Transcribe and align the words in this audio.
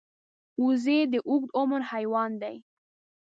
وزې 0.63 0.99
د 1.11 1.15
اوږد 1.29 1.49
عمر 1.59 1.81
حیوان 1.91 2.31
دی 2.41 2.55